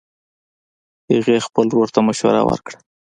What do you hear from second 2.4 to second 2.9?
ورکړه